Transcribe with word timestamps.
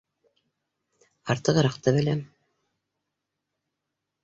—-Артығыраҡ 1.35 1.77
та 1.89 1.95
беләм 1.99 2.25